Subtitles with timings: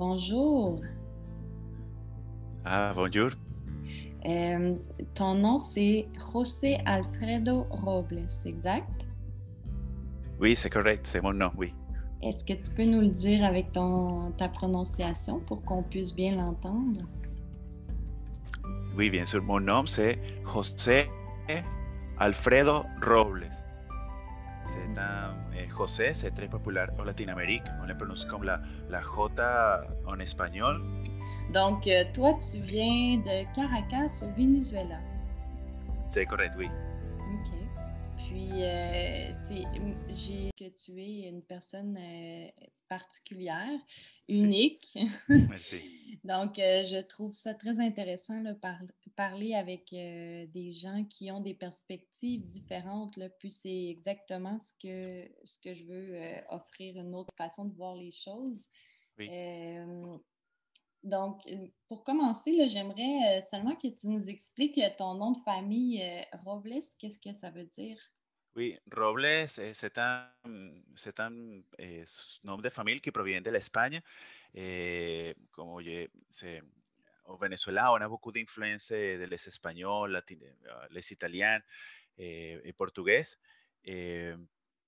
[0.00, 0.80] Bonjour.
[2.64, 3.32] Ah, bonjour.
[4.24, 4.74] Euh,
[5.14, 8.88] ton nom, c'est José Alfredo Robles, exact?
[10.40, 11.74] Oui, c'est correct, c'est mon nom, oui.
[12.22, 16.34] Est-ce que tu peux nous le dire avec ton, ta prononciation pour qu'on puisse bien
[16.34, 17.02] l'entendre?
[18.96, 20.18] Oui, bien sûr, mon nom c'est
[20.50, 21.10] José
[22.16, 23.50] Alfredo Robles.
[24.64, 25.34] C'est un,
[25.64, 27.62] eh, José, c'est très populaire en Latinoamérique.
[27.82, 29.42] On le prononce comme la, la J
[30.06, 30.82] en espagnol.
[31.52, 35.00] Donc, euh, toi, tu viens de Caracas, au Venezuela.
[36.08, 36.66] C'est correct, oui.
[36.66, 37.50] OK.
[38.18, 39.32] Puis, euh,
[40.08, 42.46] j'ai que tu es une personne euh,
[42.88, 43.78] particulière,
[44.28, 44.96] unique.
[45.28, 46.18] Merci.
[46.24, 48.78] Donc, euh, je trouve ça très intéressant, là, par-
[49.20, 53.18] parler avec euh, des gens qui ont des perspectives différentes.
[53.18, 57.66] Là, puis, c'est exactement ce que, ce que je veux euh, offrir, une autre façon
[57.66, 58.70] de voir les choses.
[59.18, 59.28] Oui.
[59.30, 60.16] Euh,
[61.02, 61.42] donc,
[61.86, 66.02] pour commencer, là, j'aimerais seulement que tu nous expliques ton nom de famille,
[66.44, 67.98] Robles, qu'est-ce que ça veut dire?
[68.56, 70.28] Oui, Robles eh, c'est un,
[70.96, 71.32] c'est un
[71.78, 72.04] eh,
[72.42, 74.00] nombre de famille qui provient de l'Espagne.
[74.54, 75.80] Eh, como
[77.36, 80.22] Venezuela, on a beaucoup d'influence de les espagnols,
[80.90, 81.60] les italiens
[82.18, 83.36] eh, et portugais.
[83.84, 84.34] Eh,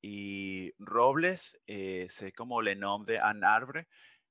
[0.03, 3.85] y Robles, eh, c'est como le nom d'un arbre.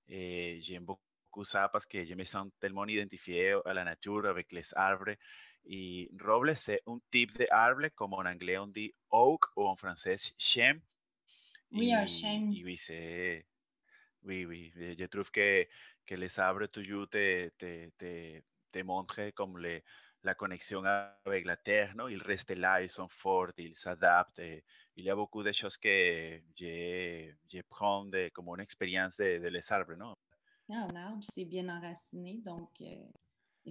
[0.08, 4.52] Eh, j'aime beaucoup ça parce que je me sens tellement identifié à la nature avec
[4.52, 5.16] les arbres.
[5.64, 10.18] Y roble, c'est un type d'arbre, comme en anglais on dit oak ou en français
[10.38, 10.82] chêne.
[11.72, 12.52] Oui, un Y, chêne.
[12.52, 13.46] y oui, c'est,
[14.24, 15.68] oui, oui, je trouve que,
[16.12, 19.82] que les arbres toujours te, te, te, te montrent comme les,
[20.24, 20.84] la connexion
[21.26, 22.08] avec la terre, non?
[22.10, 24.40] Ils restent là, ils sont forts, ils s'adaptent.
[24.40, 24.66] et
[24.98, 29.40] Il y a beaucoup de choses que je, je prends de, comme une expérience de,
[29.40, 30.16] de les arbres, non?
[30.70, 33.06] Ah, un arbre, c'est bien enraciné, donc euh,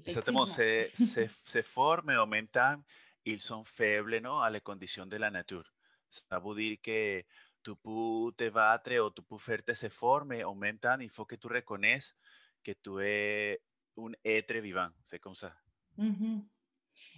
[0.06, 0.47] Exactement, effectivement.
[0.47, 2.82] se, se, se forment et en même temps,
[3.25, 5.70] ils sont faibles non, à les conditions de la nature.
[6.09, 7.22] Ça veut dire que
[7.62, 11.10] tu peux te battre ou tu peux faire tes efforts, mais en même temps, il
[11.10, 12.16] faut que tu reconnaisses
[12.62, 13.60] que tu es
[13.98, 14.88] un être vivant.
[15.03, 15.53] C'est comme ça.
[15.97, 16.43] Mhm.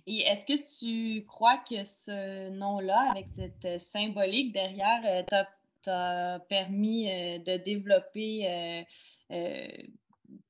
[0.06, 5.22] Et est-ce que tu crois que ce nom-là, avec cette symbolique derrière, euh,
[5.82, 8.84] t'a permis euh, de développer,
[9.30, 9.66] euh,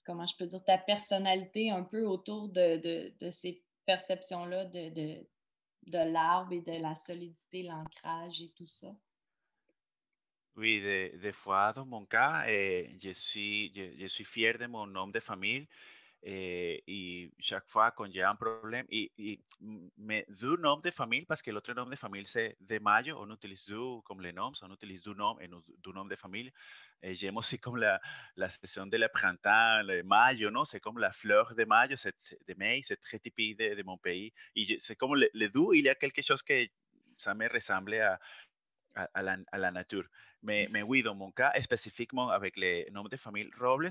[0.05, 4.91] comment je peux dire, ta personnalité un peu autour de, ces perceptions-là de,
[5.87, 8.95] de l'arbre et de la solidité, l'ancrage et tout ça?
[10.57, 14.67] Oui, de, de fois dans mon cas, eh, je, suis, je, je suis fier de
[14.67, 15.67] mon nom de famille
[16.23, 20.91] eh, y chaque fois quand j'ai un problème, et, et m- mais du nom de
[20.91, 23.77] famille, parce que l'autre nom de famille c'est de mayo, on utilise du
[24.07, 26.51] comme les noms, on utilise du nom et de famille.
[27.03, 28.01] Et j'aime aussi comme la,
[28.37, 30.65] la saison de la printemps, le mayo, non?
[30.65, 32.17] C'est comme la fleur de mayo, c'est,
[32.49, 34.33] de mai, c'est très typique de, de mon pays.
[34.57, 36.67] Je- c'est comme le, doux, il y a quelque chose que
[37.19, 38.19] ça me ressemble à,
[38.95, 40.05] à, à la, à la nature.
[40.43, 42.57] Mais, mais oui, dans mon cas, spécifiquement avec
[43.09, 43.91] de famille Robles,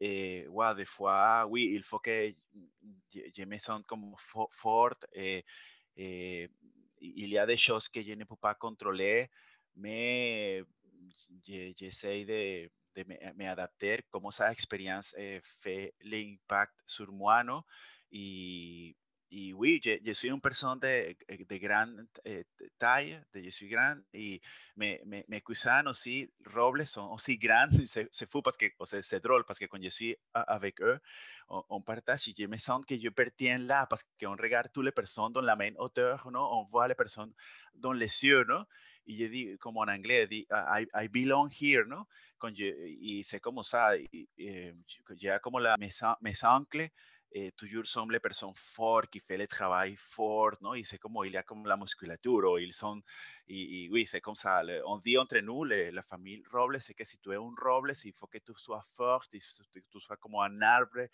[0.00, 2.32] et ouais, des fois, oui, il faut que
[3.14, 4.96] je, je me sente comme fo- fort.
[5.12, 5.44] Et,
[5.96, 6.50] et
[7.00, 9.30] il y a des choses que je ne peux pas contrôler,
[9.76, 10.62] mais
[11.46, 17.42] je- j'essaie de, de me, me adapter, comment ça expérience eh, fait l'impact sur moi,
[17.44, 17.62] non?
[18.10, 18.94] Y,
[19.32, 22.44] y oui, je, je suis une personne de, de grande eh,
[22.78, 24.40] taille, de, je suis grande, y
[24.76, 27.68] mes, mes, mes cousins aussi, Robles, sont aussi grands.
[27.86, 30.80] C'est c'est fou parce que, o sea, c'est drôle parce que quand je suis avec
[30.82, 31.00] eux,
[31.48, 34.84] on, on partage et je me sens que je pertiens là parce qu'on regarde toutes
[34.86, 36.40] les personnes dans la même hauteur, non?
[36.52, 37.32] On voit les personnes
[37.74, 38.64] dans les yeux, non?
[39.06, 42.06] Y je dis, comme en anglais, dis, I, I belong here, ¿no?
[42.38, 44.74] Quand je, y c'est como ça, y, eh,
[45.16, 46.44] ya como la mes, an- mes
[47.34, 50.74] eh, toujours sont les personnes fortes qui font le travail fort, ¿no?
[50.74, 53.02] Y c'est como, il y a comme la musculature, ils sont
[53.48, 54.62] oui, c'est comme ça.
[54.62, 57.54] le- on dit entre nous, le- la famille Robles, c'est que si tu es un
[57.60, 61.06] Robles, il faut que tu sois fort, il faut que tu sois comme un arbre,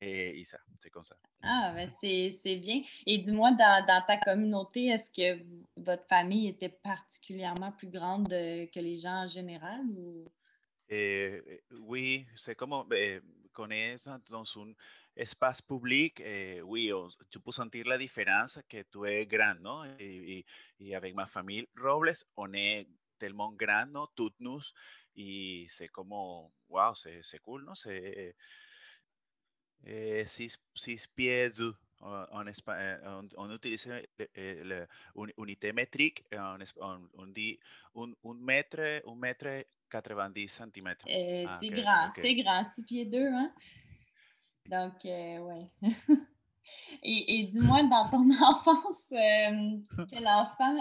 [0.00, 1.16] et, et ça, c'est comme ça.
[1.42, 2.82] Ah, ben c'est bien.
[3.06, 5.42] Et dis-moi, dans, dans ta communauté, est-ce que
[5.76, 10.26] votre famille était particulièrement plus grande euh, que les gens en général ou...
[10.88, 13.20] Eh, eh, oui, c'est comme eh,
[13.52, 14.72] qu'on est dans dans un
[15.16, 17.08] espace public, eh, oui, on-
[17.52, 19.84] sentir la différence que tu es grand, non?
[19.98, 20.46] Et, et-
[20.80, 22.86] et avec ma famille Robles, on est
[23.18, 24.06] tellement grand, non?
[24.14, 24.62] Toutes nous,
[25.14, 27.74] y c'est como, wow, c'est c'est cool, ¿no?
[27.74, 28.34] C'est
[29.84, 31.50] eh, six, six pieds
[32.68, 34.04] eh, on, on utilise le,
[34.34, 34.86] eh, le
[35.16, 37.58] un- unité métrique, eh, on, on- on dit
[37.94, 40.88] un, un mètre, un mètre 90 cm.
[41.08, 41.68] Euh, ah, c'est
[42.12, 42.32] c'est
[42.64, 43.52] 6 pieds 2, hein?
[44.68, 45.70] Donc, euh, ouais.
[47.02, 49.78] et, dis-moi, dans ton enfance, euh,
[50.08, 50.76] quel enfant,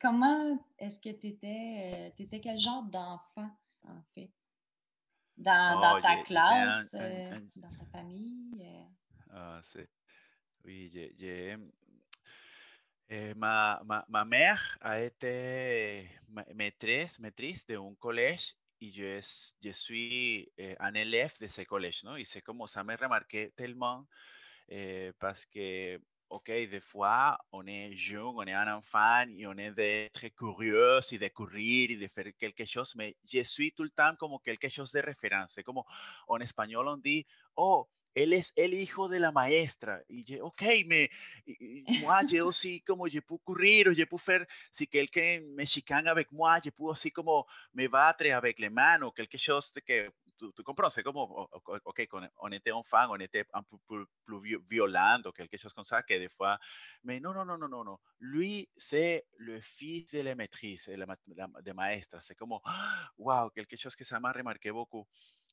[0.00, 3.50] comment est-ce que tu étais, étais quel genre d'enfant,
[3.86, 4.30] en fait?
[5.36, 6.92] Dans, dans oh, ta classe,
[7.56, 8.66] dans ta famille?
[9.32, 9.88] Ah, c'est...
[10.62, 11.56] Oui, j'ai
[13.12, 16.08] eh, ma, ma, ma, mère a été
[16.54, 19.20] maîtresse, maîtresse de un collège et je,
[19.62, 22.16] je suis eh, un élève de ce collège, ¿no?
[22.16, 24.06] Y c'est comme ça me remarqué tellement
[24.68, 29.56] eh, parce que, OK, des fois, on est jeune, on est un enfant et on
[29.58, 33.82] est très curieux et de courir et de faire quelque chose, mais je suis tout
[33.82, 35.52] le temps comme quelque chose de référence.
[35.54, 35.82] C'est comme
[36.28, 37.26] en espagnol on dit,
[37.56, 40.02] oh, él es el hijo de la maestra.
[40.08, 41.10] Y yo, ok, me,
[42.00, 46.08] moi, yo aussi, como je peux courir, o je peux faire, si quelqu'un me chicane
[46.08, 50.12] avec moi, je peux aussi como me battre avec les mains, o quelque chose que
[50.40, 51.48] tú, tú comprendes, c'est como,
[51.84, 52.08] ok,
[52.38, 53.76] on était enfant, on était un peu
[54.24, 56.58] plus, violent, o quelque chose comme ça, que des fois,
[57.04, 57.98] mais non, non, non, non, non, non.
[58.18, 61.06] Lui, c'est le fils de la maîtrise, de la,
[61.62, 62.20] de maestra.
[62.20, 62.62] C'est como,
[63.18, 65.06] wow, quelque chose que ça m'a remarqué beaucoup.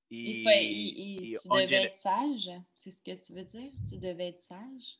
[0.09, 3.71] Et, et, tu devais être sage, c'est ce que tu veux dire?
[3.89, 4.99] Tu devais être sage?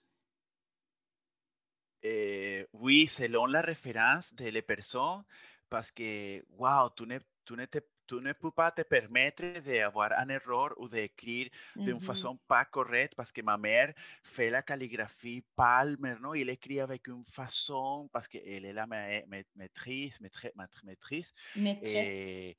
[2.04, 5.24] Eh, oui, selon la référence de les personnes,
[5.70, 10.12] parce que, wow, tu ne, tu ne, te, tu ne peux pas te permettre d'avoir
[10.12, 11.86] un erreur ou d'écrire mm -hmm.
[11.86, 13.94] d'une façon pas correcte, parce que ma mère
[14.24, 16.34] fait la calligraphie Palmer, non?
[16.34, 21.34] Il écrit avec une façon, parce qu'elle est la maîtrise, maîtrise, maîtrise.
[21.56, 22.56] Maîtresse.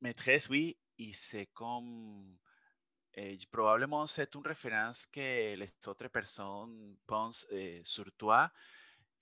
[0.00, 0.76] maîtresse, oui.
[0.98, 2.36] Y c'est comme
[3.16, 8.50] eh, probablement c'est une référence que les autres personnes pensent eh, sur toi,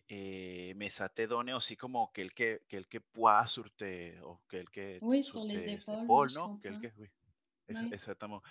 [0.08, 5.22] eh, mais ça te donne aussi comme quelques, quelques poids sur tes, ou quelques, oui,
[5.22, 6.58] sur, les épaules, épaules non?
[6.58, 7.08] Quelques, oui.
[7.68, 7.76] oui.
[7.92, 8.42] Exactement.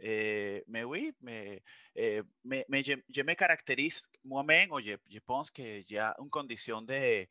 [0.00, 1.62] Eh, mais oui, mais,
[1.94, 6.30] eh, mais, mais je, je, me caractérise moi-même, ou je, je pense que j'ai une
[6.30, 7.26] condition de,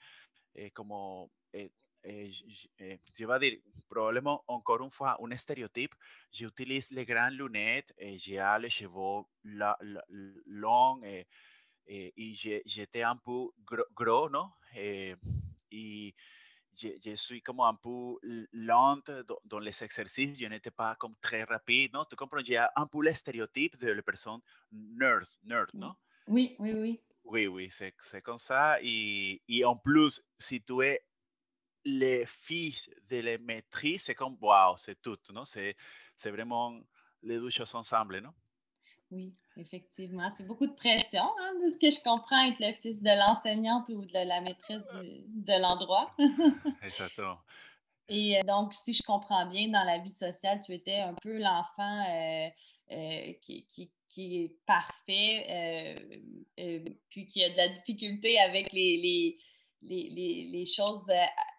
[0.56, 1.32] eh, como,
[2.04, 2.32] eh,
[2.80, 3.60] eh, je vais dire,
[3.90, 5.96] probablement encore une fois, un stéréotype.
[6.32, 10.04] J'utilise les grandes lunettes, et j'ai les cheveux la, la,
[10.46, 11.28] longs et,
[11.88, 14.50] et, et j'étais un peu gros, gros non?
[14.76, 15.16] Et,
[15.72, 16.14] et
[16.76, 18.18] je, je, suis comme un peu
[18.54, 22.06] lente dans, dans les exercices, je n'étais pas comme très rapide, non?
[22.06, 22.42] Tu comprends?
[22.58, 24.42] A un peu le stéréotype de la personne
[24.72, 25.96] nerd, nerd, non?
[26.28, 27.02] Oui, oui, oui.
[27.24, 28.78] Oui, oui, c'est comme ça.
[28.82, 31.02] Et, et en plus, si tu es
[31.88, 35.46] les fils de la maîtrise, c'est comme, wow, c'est tout, non?
[35.46, 35.76] C'est
[36.26, 36.80] vraiment
[37.24, 38.34] les deux choses ensemble, non?
[39.10, 40.30] Oui, effectivement.
[40.36, 43.88] C'est beaucoup de pression, hein, de ce que je comprends, être le fils de l'enseignante
[43.90, 46.14] ou de la maîtresse de l'endroit.
[46.84, 47.38] Exactement.
[48.10, 51.38] Et euh, donc, si je comprends bien, dans la vie sociale, tu étais un peu
[51.38, 52.50] l'enfant euh,
[52.92, 55.96] euh, qui, qui, qui, est parfait,
[57.10, 61.12] puis qui a de la difficulté avec les, les, les, les choses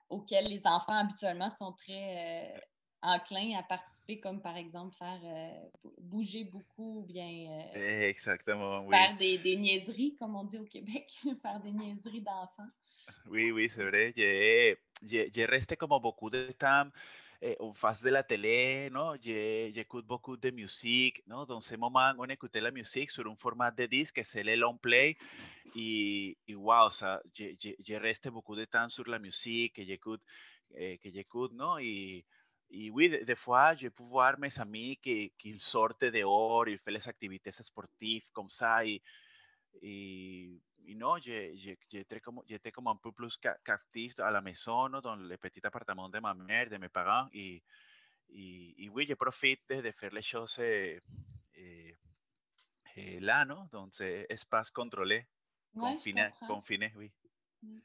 [0.09, 2.59] auxquels les enfants habituellement sont très euh,
[3.03, 8.97] enclins à participer, comme par exemple faire euh, bouger beaucoup ou bien euh, Exactement, oui.
[8.97, 11.11] faire des, des, niaiseries, comme on dit au Québec,
[11.43, 12.71] faire des niaiseries d'enfants.
[13.27, 14.13] Oui, oui, c'est vrai.
[15.03, 16.87] J'ai resté comme beaucoup de temps
[17.41, 19.15] eh, en face de la télé, ¿no?
[19.21, 21.47] J'écoute beaucoup de musique, ¿no?
[21.47, 24.77] Dans ce moment, on écoutait la musique sur un format de disque, c'est le long
[24.77, 25.17] play.
[25.81, 30.23] Y, y wow, sea, je, reste beaucoup de temps sur la musique que j'écoute,
[30.75, 31.79] eh, que j'écoute, ¿no?
[31.79, 32.25] Y,
[32.71, 36.91] y oui, des, fois, je peux voir mes amis qui, qui sortent dehors, ils font
[36.91, 38.85] les activités sportives comme ça.
[38.85, 39.01] Y,
[39.81, 42.43] y, y non, j'étais comme,
[42.75, 45.01] comme un peu plus captif à la maison, ¿no?
[45.01, 47.29] dans le petit appartement de ma mère, de mes parents.
[47.33, 47.63] Et,
[48.31, 51.01] et, et oui, je profite de faire les choses eh,
[51.55, 51.97] eh,
[52.97, 53.69] eh là, ¿no?
[54.29, 55.25] espaces contrôlés.
[55.75, 57.11] Ouais, confiné, confiné, oui.
[57.63, 57.79] Mmh.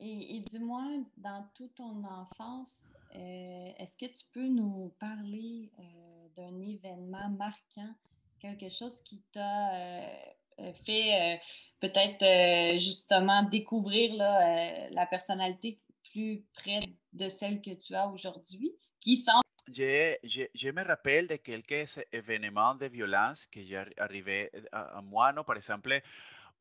[0.00, 0.82] Et, et dis-moi,
[1.16, 7.94] dans toute ton enfance, euh, est-ce que tu peux nous parler euh, d'un événement marquant,
[8.40, 11.40] quelque chose qui t'a euh, fait
[11.80, 16.80] peut-être justement découvrir là, la personnalité plus près
[17.12, 21.98] de celle que tu as aujourd'hui, qui semble je, je, je, me rappelle de quelques
[22.12, 25.44] événements de violence que j'arrivais à, à moi, ¿no?
[25.44, 26.02] Par exemple,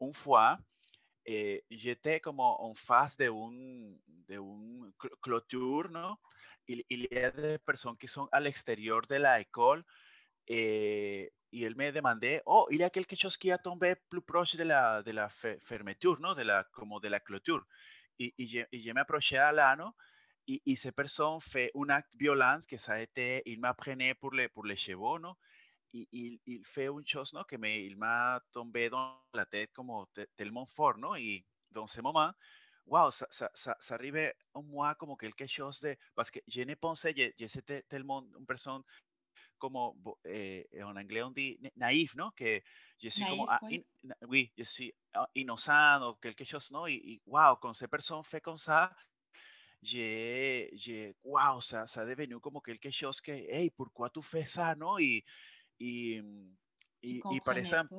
[0.01, 0.59] une fois,
[1.25, 3.95] eh, j'étais comme en face de un,
[4.29, 4.91] de un
[5.21, 6.19] clôture, ¿no?
[6.67, 9.83] Y, il y a des personnes qui sont à l'extérieur de la école
[10.47, 14.21] eh, y él me demandé, oh, il y a quelque chose qui a tombé plus
[14.21, 16.35] proche de la, de la fermeture, ¿no?
[16.35, 17.65] De la, como de la clôture.
[18.17, 19.95] Y, y, je, y je me approché à là, ¿no?
[20.47, 23.95] et, et cette personne fait un acte violent que ça a été, il m'a pris
[24.15, 25.35] pour les, pour les chevaux, non?
[25.93, 27.43] Et il, il fait une chose, non?
[27.43, 30.05] Que me, il m'a tombé dans la tête comme
[30.35, 31.15] tellement fort, non?
[31.15, 32.31] Et dans ce moment,
[32.85, 35.95] wow, ça, ça, ça, ça arrivait en moi comme quelque chose de...
[36.15, 38.83] Parce que je ne pensais, je, je c'était tellement une personne
[39.61, 39.95] como
[40.25, 42.31] eh, en anglais on dit naïf, ¿no?
[42.31, 42.63] Que
[42.97, 43.59] yo soy como, ah.
[43.69, 43.83] In,
[44.27, 46.87] oui, je suis ah, innocent quelque chose, ¿no?
[46.87, 48.91] Y, y wow, con ces personnes fait comme ça,
[49.81, 54.75] j'ai, j'ai, wow, ça, ça devenu como quelque chose que, hey, pourquoi tu fais ça,
[54.75, 54.99] ¿no?
[54.99, 55.23] Y,
[55.81, 56.21] y,
[57.01, 57.93] y, y par exemple,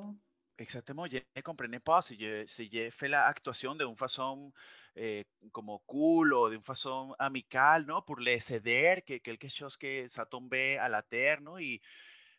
[0.57, 4.53] exactement, je ne comprenais pas si si je fais la actuación de una façon
[4.95, 8.05] eh, como cool o de una façon amical, ¿no?
[8.05, 11.59] Por le ceder que quelque chose que ça tombe à la terre, ¿no?
[11.59, 11.81] Y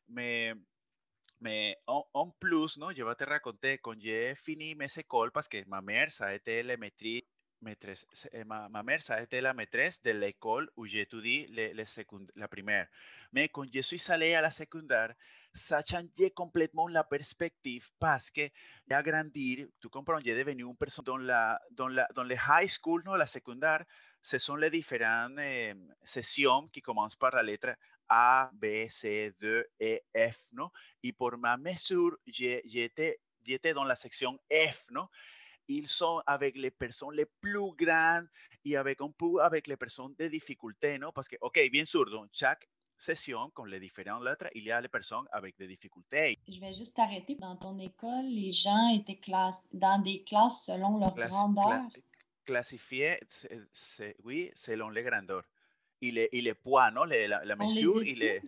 [0.06, 0.54] me,
[1.40, 2.92] me, en, en plus, ¿no?
[2.92, 6.62] Yo te raconté, con je fini mes écoles parce que ma mère, ça a été
[6.62, 7.22] le maîtrise
[8.32, 11.84] eh, ma, ma, mère, ça la maîtresse de l'école où j'étudie le, le
[12.36, 12.88] la primaire.
[13.32, 15.14] Mais quand je suis allé à la secondaire,
[15.52, 18.42] ça a changé complètement la perspective parce que
[18.88, 22.68] j'ai grandi, tu comprends, j'ai devenu une personne dans la, dans la, dans les high
[22.68, 23.84] school, non, la secondaire,
[24.20, 27.76] ce sont les différentes eh, sessions qui commencent par la lettre
[28.08, 30.70] A, B, C, D, E, F, non?
[31.02, 33.20] Et pour ma mesure, j'étais,
[33.74, 35.08] dans la section F, non?
[35.68, 38.28] Ils sont avec les personnes les plus grandes
[38.64, 41.12] et avec un peu avec les personnes de difficulté, non?
[41.12, 44.80] Parce que, OK, bien sûr, dans chaque session, comme les différentes lettres, il y a
[44.80, 46.38] les personnes avec des difficultés.
[46.48, 47.34] Je vais juste t'arrêter.
[47.34, 51.64] Dans ton école, les gens étaient classe, dans des classes selon leur grandeur.
[51.64, 52.02] Cla
[52.44, 53.18] classifiés,
[54.22, 55.44] oui, selon les grandeurs.
[56.02, 57.04] Et les, et les poids, non?
[57.04, 58.42] Les, la, la mesure, il est...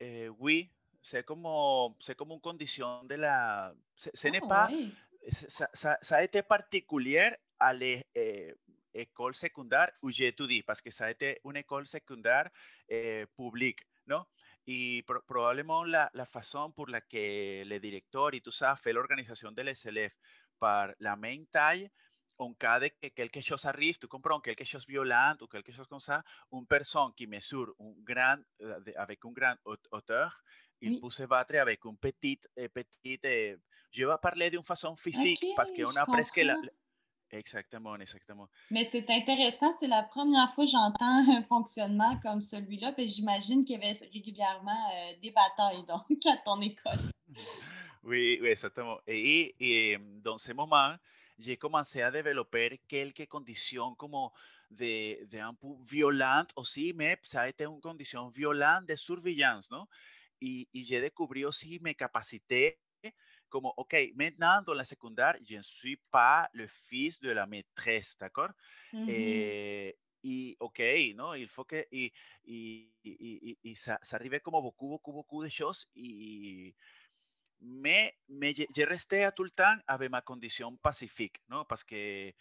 [0.00, 0.70] Eh, oui,
[1.02, 1.46] c'est comme,
[2.00, 3.74] c'est comme une condition de la...
[3.94, 4.68] Ce, n'est oh, pas...
[4.72, 4.90] Oui
[5.28, 5.68] ça,
[6.00, 11.40] ça, a été particulier à l'école secondaire où j'ai étudié, parce que ça a été
[11.44, 12.48] une école secondaire
[12.88, 14.24] eh, publique, non?
[14.66, 19.50] Et pro probablement la, la, façon pour laquelle le directeur et tout ça fait l'organisation
[19.52, 20.14] des élèves
[20.58, 21.90] par la même taille,
[22.40, 25.86] en cas de que quelque chose arrive, tu comprends, quelque chose violent ou quelque chose
[25.88, 26.22] comme ça,
[26.52, 28.38] une personne qui mesure un grand,
[28.96, 29.54] avec un grand
[29.90, 30.42] hauteur,
[30.80, 31.00] il oui.
[31.00, 33.26] peut se battre avec une petite, petite
[33.90, 36.56] je vais parler d'une façon physique okay, parce qu'on a presque la...
[37.32, 38.48] Exactement, exactement.
[38.70, 43.64] Mais c'est intéressant, c'est la première fois que j'entends un fonctionnement comme celui-là, puis j'imagine
[43.64, 46.98] qu'il y avait régulièrement euh, des batailles donc à ton école.
[48.02, 48.98] Oui, oui, exactement.
[49.06, 50.94] Et, et dans ce moment,
[51.38, 54.30] j'ai commencé à développer quelques conditions comme
[54.70, 59.70] de, de un peu violentes aussi, mais ça a été une condition violente de surveillance,
[59.70, 59.86] non?
[60.40, 62.80] Et, et j'ai découvert aussi mes capacités
[63.50, 68.16] como, OK, maintenant dans la secondaire, je ne suis pas le fils de la maîtresse,
[68.18, 68.50] d'accord?
[68.92, 69.10] Mm -hmm.
[69.10, 70.80] et, et, OK,
[71.16, 72.12] non, il faut que, et,
[72.44, 76.74] et, et, et ça, ça arrivait comme beaucoup, beaucoup, beaucoup de choses, et,
[77.60, 81.64] mais, mais je, restais à tout le temps avec ma condition pacifique, non?
[81.64, 82.32] Parce que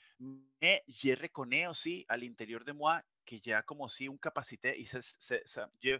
[0.61, 4.85] mais je reconnais aussi à l'intérieur de moi que j'ai comme aussi une capacité, et
[4.85, 5.99] ça, ça, ça, je,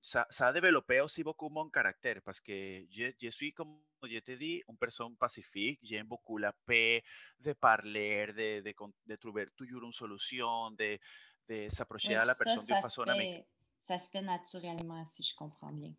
[0.00, 4.18] ça, ça a développé aussi beaucoup mon caractère parce que je, je suis, comme je
[4.18, 5.78] te dis, une personne pacifique.
[5.82, 7.02] J'aime beaucoup la paix,
[7.38, 8.74] de parler, de, de,
[9.06, 10.98] de trouver toujours une solution, de,
[11.48, 13.44] de s'approcher à la personne de façon amicale.
[13.78, 15.94] Ça se fait naturellement, si je comprends bien.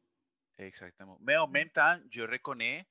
[0.58, 1.18] Exactement.
[1.22, 2.88] Mais en même temps, je reconnais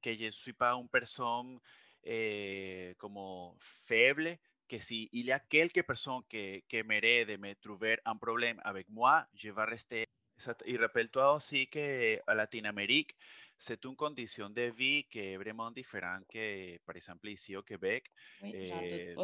[0.00, 1.60] que je ne suis pas une personne
[2.02, 4.38] eh, como faible,
[4.68, 8.88] que si il y a quelques personnes qui aimeraient de me trouver un problème avec
[8.88, 10.06] moi, je vais rester
[10.42, 10.64] Exacto.
[10.66, 13.14] Y respecto a sí que a Latinoamérica,
[13.56, 18.10] c'est une condition de vie qui est vraiment différente que, par exemple, ici au Québec.
[18.40, 19.14] Oui, eh,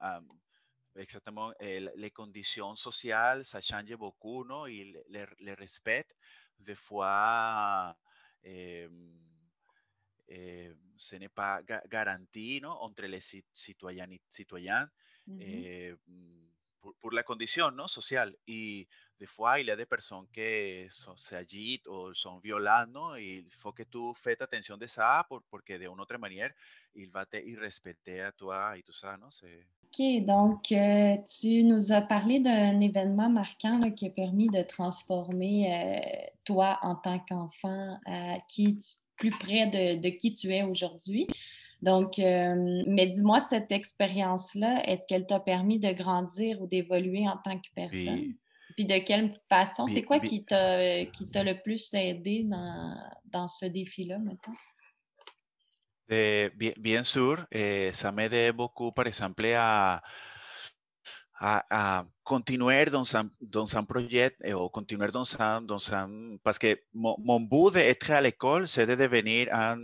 [0.00, 0.28] um,
[0.94, 1.52] exactement.
[1.58, 4.66] Eh, les conditions sociales, ça change beaucoup, non?
[4.66, 6.06] Et le, le, le respect,
[6.58, 7.96] des fois,
[8.44, 8.88] eh,
[10.28, 12.70] eh, ce n'est pas ga garanti, non?
[12.70, 13.20] Entre les
[13.52, 14.88] citoyens, citoyens
[15.26, 16.49] mm -hmm.
[16.80, 17.88] Pour, pour, la condition, non?
[17.88, 18.34] Sociale.
[18.46, 18.86] Et
[19.18, 23.14] des fois, il y a des personnes qui s'agitent ou sont violentes, non?
[23.16, 26.50] il faut que tu fasses attention de ça pour, parce que d'une autre manière,
[26.94, 29.18] il va te irrespecter à toi et tout ça?
[29.30, 29.66] C'est...
[29.84, 34.62] OK, donc euh, tu nous as parlé d'un événement marquant là, qui a permis de
[34.62, 40.50] transformer euh, toi en tant qu'enfant à qui tu, plus près de, de, qui tu
[40.54, 41.26] es aujourd'hui.
[41.82, 47.38] Donc, euh, mais dis-moi, cette expérience-là, est-ce qu'elle t'a permis de grandir ou d'évoluer en
[47.38, 48.14] tant que personne?
[48.14, 48.38] Oui.
[48.76, 49.86] Puis de quelle façon?
[49.88, 54.54] C'est quoi qui t'a, qui t'a le plus aidé dans, dans ce défi-là, maintenant?
[56.08, 60.02] Eh, bien, bien, sûr, eh, ça m'aide beaucoup, par exemple, à,
[61.40, 66.36] à, continuer dans un, dans un projet et, ou continuer dans un, dans un...
[66.44, 69.76] Parce que mon, mon but d'être à l'école, c'est de devenir un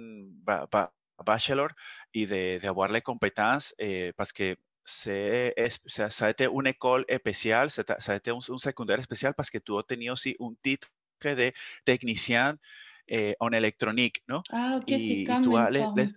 [1.25, 1.69] bachelor
[2.15, 5.55] et d'avoir de, les compétences et parce que c'est,
[5.87, 9.35] ça, ça, a été une école spéciale, ça, ça a été un, un, secondaire spécial
[9.35, 10.89] parce que tu as tenido aussi un titre
[11.23, 11.53] de
[11.85, 12.57] technicien
[13.09, 14.43] eh, en électronique, non?
[14.51, 16.09] Ah, ok, c'est comme une, les, form les...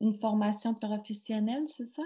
[0.00, 2.02] une, formation professionnelle, c'est ça?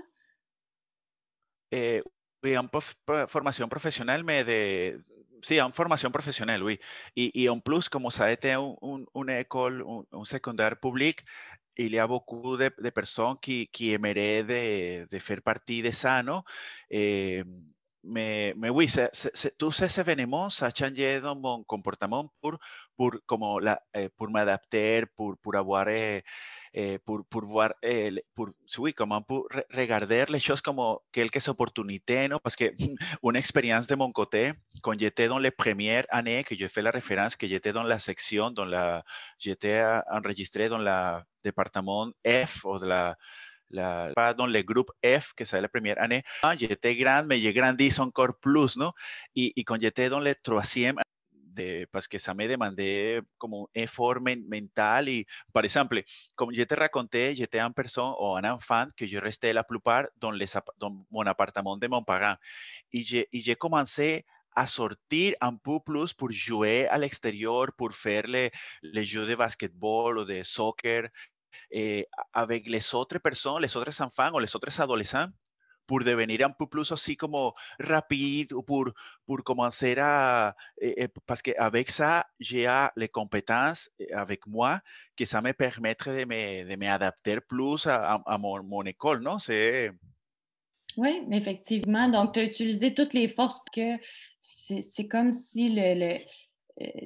[1.71, 2.03] Eh,
[2.43, 2.97] oui, en prof,
[3.29, 5.05] formación profesional, me de,
[5.43, 6.79] sí, en formación professionnelle, oui.
[7.17, 10.79] Et, et en plus, comme ça a été un, un, une école, un, un secondaire
[10.81, 11.23] public,
[11.77, 16.23] y a beaucoup de, de personnes qui, qui aimeraient de, de faire partie de ça,
[16.23, 16.43] non?
[16.91, 17.45] Eh,
[18.03, 19.09] mais, oui, c
[20.63, 22.59] a changé dans mon comportement pour,
[22.97, 23.83] pour, como la,
[24.17, 26.23] pour m'adapter, pour, pour avoir eh,
[26.73, 30.81] eh, pour, pour voir, eh, pour, oui, comment pour regarder les choses comme
[31.13, 32.39] quelques opportunités, non?
[32.43, 32.73] Parce que
[33.23, 36.91] une expérience de mon côté, quand j'étais dans les premières années, que je fais la
[36.91, 39.03] référence, que j'étais dans la section, dans la,
[39.39, 43.17] j'étais enregistré dans le département F ou de la,
[43.71, 46.23] la, dans le groupe F, que c'est la première année.
[46.43, 48.93] Ah, j'étais grand, mais j'ai grandi encore plus, non?
[49.35, 50.97] Et, et quand j'étais dans le troisième
[51.61, 56.67] de, parce que ça me demandé como un effort mental y, par exemple, como yo
[56.67, 60.47] te raconté, j'étais en personne ou un enfant que je restais la plupart dans, les,
[60.79, 62.39] dans mon de Montparnasse.
[62.93, 64.25] Et j'ai commencé
[64.55, 68.51] à sortir un peu plus pour jouer à l'extérieur, pour faire les,
[68.83, 71.09] les jeux de basketball ou de soccer
[71.71, 75.29] eh, avec les autres personnes, les autres enfants ou les autres adolescents
[75.91, 78.89] pour devenir un peu plus aussi comme rapide ou pour,
[79.27, 80.55] pour commencer à...
[80.81, 84.81] Eh, eh, parce qu'avec ça, j'ai les compétences eh, avec moi
[85.17, 89.41] que ça me permettre de m'adapter de plus à, à, à mon, mon, école, non?
[89.41, 89.91] C'est...
[90.97, 92.09] Oui, effectivement.
[92.09, 93.97] Donc, tu as utilisé toutes les forces que
[94.41, 96.19] c'est comme si le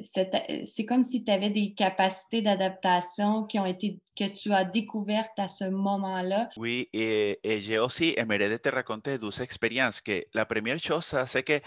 [0.05, 5.39] c'est comme si tu avais des capacités d'adaptation qui ont été que tu as découvertes
[5.39, 6.49] à ce moment-là.
[6.57, 10.01] Oui, et, et j'ai aussi aimé te raconter deux expériences.
[10.01, 11.61] Que la première chose, c'est que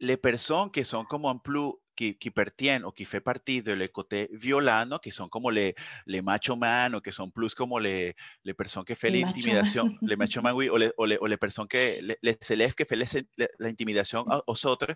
[0.00, 3.72] les personnes qui sont comme un plus qui, qui pertiennent o qui fait partie de
[3.72, 5.74] le côté violent, qui sont comme les,
[6.06, 10.16] les macho man, ou qui sont plus comme les, les personnes qui font l'intimidation, les
[10.16, 12.84] macho man, oui, ou les, ou les, ou les personnes que, les, les élèves qui
[12.84, 13.24] font
[13.58, 14.94] l'intimidation aux autres.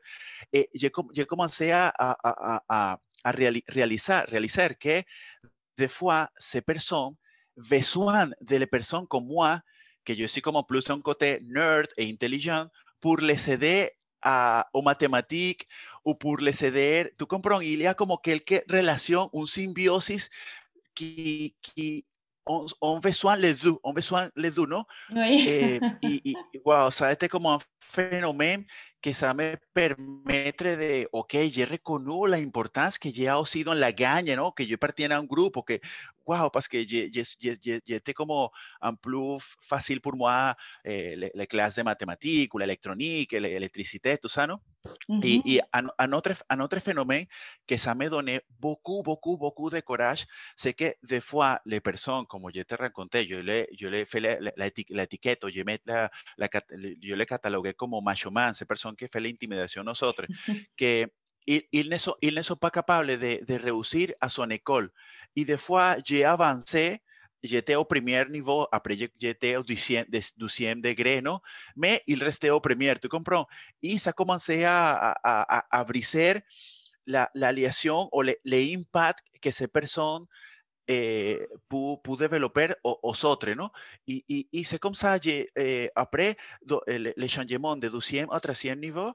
[0.53, 0.91] Et j'ai
[1.27, 5.03] commencé à, à, à, à, à réaliser, réaliser que
[5.77, 7.15] des fois, ces personnes
[7.57, 9.61] besoin de les personnes comme moi,
[10.05, 12.67] que je suis comme plus un côté nerd et intelligent,
[13.01, 13.91] pour les aider
[14.27, 15.67] a, o mathématiques
[16.05, 17.15] ou pour les aider.
[17.17, 17.61] Tu comprends?
[17.61, 20.29] Il y a como quelque relation, une symbiosis
[20.95, 22.05] qui, qui
[22.45, 24.85] on, on besoin les deux, on besoin les deux, ¿no?
[25.13, 25.45] Oui.
[25.47, 26.35] Eh, y, y,
[26.65, 28.65] wow, ça a été comme un phénomène
[29.07, 33.93] que ça me permettre de, ok, je reconnais la importance que j'ai aussi dans la
[33.93, 34.53] gagne, ¿no?
[34.53, 35.81] Que yo pertenezco a un grupo, que
[36.27, 42.53] wow, parce que j'étais como un plus facile pour moi eh, les, classes de mathématiques
[42.53, 44.59] ou l'électronique, l'électricité, tout ça, non?
[45.09, 45.27] Mm -hmm.
[45.27, 47.27] Et, et un, un, autre, un autre phénomène
[47.67, 52.25] que ça me donnait beaucoup, beaucoup, beaucoup de courage, c'est que des fois, les personnes,
[52.27, 56.11] comme je te raconté, je les, je les fait la, la, la je, met la,
[56.39, 56.49] la,
[57.03, 60.27] je les catalogué como macho man, ces personnes qui font l'intimidation aux autres,
[60.77, 61.07] que
[61.47, 64.91] ils, ne sont, ils ne sont pas capables de, de réussir à son école.
[65.37, 67.01] Et des fois, j'ai avancé,
[67.41, 70.07] j'étais au premier niveau, après j'étais au deuxième,
[70.37, 71.39] deuxième degré, non?
[71.77, 73.47] Mais il restait au premier, tu comprends?
[73.81, 76.41] Et ça commençait à, à, à, à briser
[77.07, 80.25] la, la liaison ou l'impact que ces personnes
[80.89, 83.71] eh, pour, pour développer aux autres, non?
[84.07, 86.37] Et, et, et c'est comme ça, eh, après
[86.87, 89.13] le, le changement de deuxième à troisième niveau,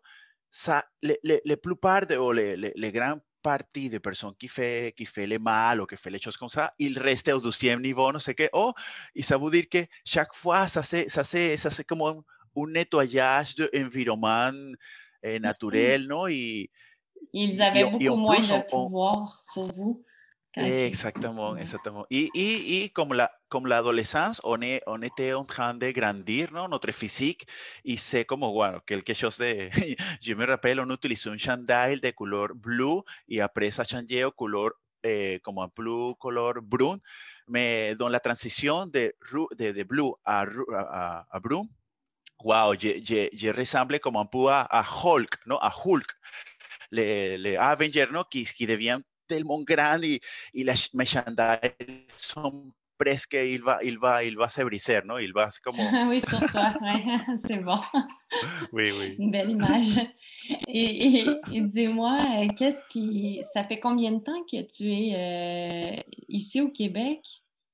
[0.49, 4.47] ça, les, les, les plupart de, ou les, les, les grandes parties de personnes qui
[4.47, 7.39] fait, qui fait le mal ou qui fait les choses comme ça, ils restent au
[7.39, 8.49] deuxième niveau, no sé qué.
[8.53, 8.73] Oh,
[9.15, 12.23] et ça veut dire que chaque fois, ça c'est, ça c'est, ça c'est comme un,
[12.55, 14.51] un nettoyage de environnement
[15.23, 16.27] eh, naturel, non?
[16.27, 16.69] Et,
[17.34, 20.03] ils avaient et, beaucoup et moins plus, de pouvoir on, sur vous.
[20.53, 22.05] Exactement, exactement.
[22.09, 26.51] Y, y, y comme la, comme l'adolescence, on, est, on était en train de grandir,
[26.51, 26.67] ¿no?
[26.67, 27.47] Notre physique,
[27.85, 29.69] y c'est como, bueno, quelque chose de,
[30.21, 34.31] je me rappelle, on utilisait un chandail de couleur bleu, y après ça changé au
[34.31, 34.71] couleur,
[35.03, 36.99] eh, como un bleu color brun,
[37.47, 39.15] mais dans la transition de,
[39.57, 40.41] de, de bleu à,
[40.75, 41.63] à, à brun,
[42.43, 45.57] wow, je, je, je ressemble comme un peu à, à Hulk, ¿no?
[45.61, 46.11] À Hulk.
[46.91, 48.25] Les, les Avengers, ¿no?
[48.25, 49.01] Qui, qui deviennent
[49.32, 50.20] tellement grandes y,
[50.54, 55.34] y las merchandise son presque il va, il va, il va se briser, non Il
[55.34, 55.76] va comme...
[56.10, 56.74] oui, sur toi,
[57.48, 57.80] c'est bon.
[58.72, 59.15] oui, oui.
[59.17, 60.00] Une belle image.
[60.67, 63.41] Et, dis-moi, euh, qu'est-ce qui.
[63.54, 67.20] Ça fait combien de temps que tu es euh, ici au Québec?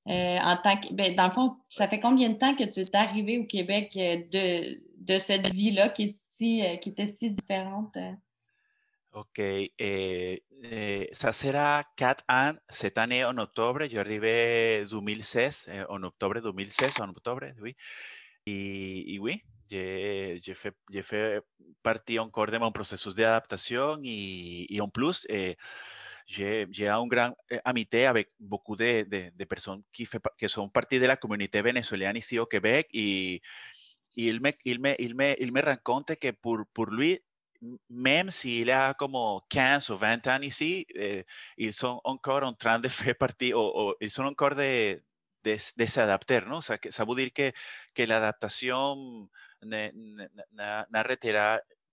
[0.08, 2.80] Euh, en tant que, ben, dans le fond, ça fait combien de temps que tu
[2.80, 7.98] es arrivé au Québec de, de cette vie-là qui, est si, qui était si différente?
[9.12, 9.72] Ok, eh,
[10.62, 13.86] eh, ça sera 4 ans cette année en octobre.
[13.90, 17.74] Je arrivé 2016, eh, en octobre 2016, en octobre, oui.
[18.46, 21.42] Y, y oui, j'ai fait, fait
[21.82, 25.56] partie encore de mon processus d'adaptation et, et en plus, eh,
[26.26, 30.68] j'ai une grande eh, amitié avec beaucoup de, de, de personnes qui, fait, qui sont
[31.00, 33.36] de la communauté vénézuélienne ici au Québec et,
[34.16, 35.60] et il, me, il, me, il, me, il me
[36.16, 37.20] que pour, pour lui,
[37.88, 39.16] même s'il a comme
[39.48, 41.24] 15 ou 20 ans ici, eh,
[41.56, 45.02] ils sont encore en train de faire partie, ou, ou ils sont encore de,
[45.44, 46.58] de, de s'adapter, ¿no?
[46.58, 47.52] O sea, que, ça veut dire que,
[47.94, 49.28] que l'adaptation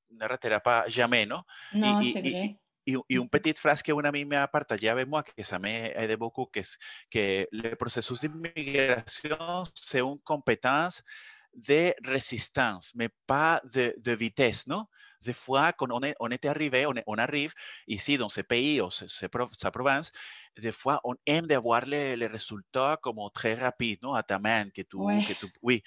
[0.10, 1.46] n'arrêtera pas jamais, ¿no?
[1.74, 2.60] Non, y, c'est vrai.
[2.86, 5.44] Y, y, une petite phrase que una a mí me ha partagé avec moi, que
[5.44, 6.78] ça m'aide beaucoup, que es
[7.10, 11.04] que le processus d'immigration, c'est une compétence
[11.52, 14.90] de résistance, mais pas de, de vitesse, ¿no?
[15.26, 17.54] Des fois, quand on, est, on était arrivé, on, on, arrive
[17.88, 19.26] ici dans ce pays ou ce, ce,
[19.58, 20.12] sa province,
[20.58, 24.14] des fois, on aime d'avoir les, les, résultats comme très rapides, non?
[24.14, 25.22] À ta main, que tu, ouais.
[25.24, 25.84] que tu, oui.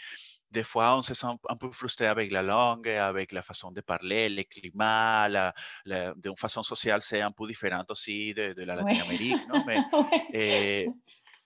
[0.50, 3.80] Des fois, on se sent un peu frustré avec la langue, avec la façon de
[3.82, 8.62] parler, le climat, la, la, d'une façon sociale, c'est un peu différent aussi de, de
[8.62, 9.46] la Latine-Amérique, ouais.
[9.48, 9.64] non?
[9.66, 10.26] Mais, ouais.
[10.32, 10.88] et,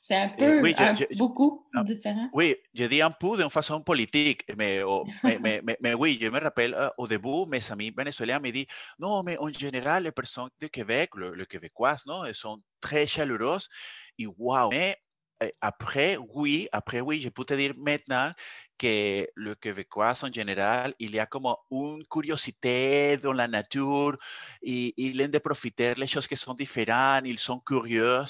[0.03, 2.29] c'est un peu, oui, je, un, je, beaucoup non, différent.
[2.33, 6.19] Oui, je dis un peu d'une façon politique, mais, oh, mais, mais, mais, mais, oui,
[6.21, 8.67] je me rappelle uh, au début, mes amis vénézuéliens me disent,
[8.99, 13.07] non, mais en général, les personnes de Québec, le, le Québécois, non, elles sont très
[13.07, 13.69] chaleureuses.
[14.19, 14.97] Et wow, mais
[15.41, 18.33] eh, après, oui, après, oui, je peux te dire maintenant
[18.83, 24.17] que le Québécois en général, il y a comme une curiosité dans la nature,
[24.61, 28.25] et ils aiment de profiter les choses qui sont différentes, ils sont curieux,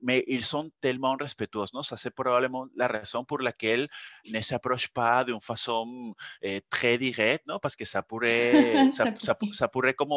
[0.00, 1.66] mais ils sont tellement respectueux.
[1.74, 1.82] Non?
[1.82, 3.86] Ça, c'est probablement la raison pour laquelle
[4.26, 7.58] ne s'approchent pas d'une façon eh, très directe, non?
[7.58, 10.12] parce que ça pourrait, ça, ça, ça, pourrait comme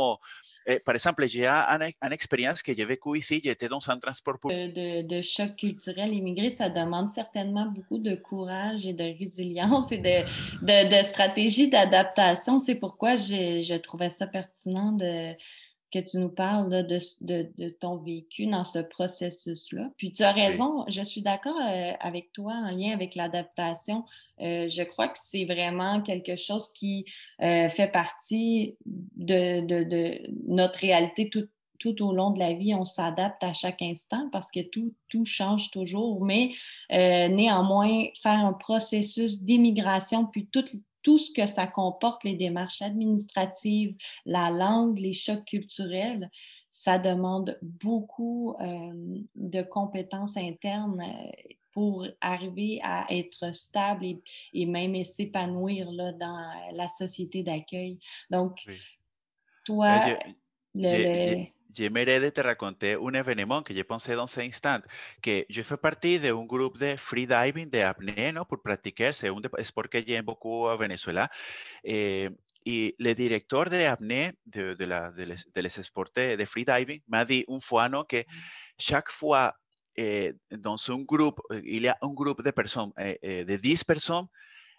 [0.66, 4.74] eh, par exemple, j'ai une, expérience que j'ai vécue ici, j'étais dans un transport public.
[4.74, 9.98] De, de, choc culturel immigré, ça demande certainement beaucoup de courage et de résilience et
[9.98, 10.24] de,
[10.62, 12.60] de stratégie d'adaptation.
[12.60, 15.34] C'est pourquoi je trouvais ça pertinent de,
[15.92, 19.90] que tu nous parles là, de, de, de, ton vécu dans ce processus-là.
[19.98, 20.92] Puis tu as raison, oui.
[20.92, 24.06] je suis d'accord euh, avec toi en lien avec l'adaptation.
[24.40, 27.06] Euh, je crois que c'est vraiment quelque chose qui
[27.42, 32.74] euh, fait partie de, de, notre réalité tout, tout au long de la vie.
[32.74, 36.24] On s'adapte à chaque instant parce que tout, tout change toujours.
[36.24, 36.52] Mais
[36.90, 40.72] néanmoins, faire un processus d'immigration, puis toute
[41.04, 46.30] tout ce que ça comporte, les démarches administratives, la langue, les chocs culturels,
[46.70, 54.22] ça demande beaucoup euh, de compétences internes euh, pour arriver à être stable et,
[54.54, 58.00] et même s'épanouir dans la société d'accueil.
[58.30, 58.76] Donc, oui.
[59.66, 60.16] toi, euh,
[60.76, 64.80] le, le J'aimerais te raconter un événement que j'ai pensé dans cet instant,
[65.22, 68.46] que je fais partie d'un groupe de freediving de apnée, ¿no?
[68.46, 71.30] Pratiquer, c'est un sport que j'aime beaucoup au Venezuela.
[71.84, 72.30] Eh,
[72.64, 76.46] y le directeur de apnée de, de, la, de, les, de les sports de, de
[76.46, 78.06] freediving m'a dit une fois ¿no?
[78.06, 78.24] que
[78.78, 79.54] chaque fois
[79.96, 84.28] eh, dans un groupe, il y a un groupe de personnes, eh, de 10 personnes,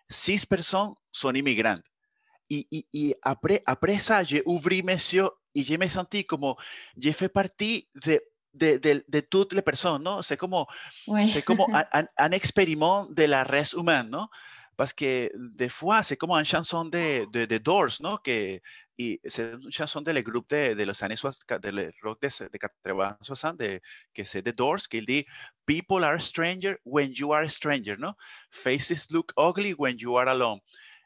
[0.08, 1.82] 6 personnes sont immigrantes.
[2.48, 6.56] Y, y, y après, après ça, j'ai ouvert mes yeux y yo me sentí como,
[6.94, 10.22] yo fui partie de, de, de, de toutes les personnes, ¿no?
[10.22, 10.68] C'est como,
[11.06, 11.28] oui.
[11.28, 14.30] c'est como un, un, un, expériment de la race humaine, ¿no?
[14.76, 18.18] Parce que des fois, c'est comme une chanson de, de, de Doors, ¿no?
[18.18, 18.60] Que,
[18.98, 22.28] y c'est une chanson de le groupe de, de los años de le rock de,
[22.28, 23.80] de 80 de,
[24.14, 25.26] que c'est The Doors, qu'il dit
[25.66, 28.16] People are stranger when you are a stranger, ¿no?
[28.50, 30.60] Faces look ugly when you are alone.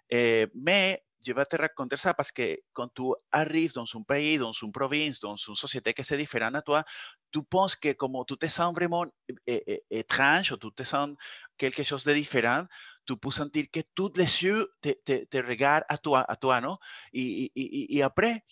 [0.09, 4.39] Eh, mais je vais te raconter ça parce que quand tu arrives dans un pays,
[4.39, 6.85] dans une province, dans une société qui est différente à toi,
[7.33, 9.05] tu penses que comme tu te sens vraiment
[9.91, 11.11] étrange ou tu te sens
[11.57, 12.65] quelque chose de différent,
[13.07, 16.61] tu peux sentir que tous les yeux te, te, te regardent à toi, à toi,
[16.61, 16.79] non?
[17.13, 18.45] Et, et, et après,